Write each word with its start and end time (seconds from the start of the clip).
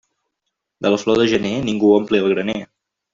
De 0.85 0.91
la 0.93 0.97
flor 1.03 1.19
de 1.21 1.27
gener 1.35 1.51
ningú 1.69 1.91
ompli 2.01 2.23
el 2.25 2.31
graner. 2.35 2.57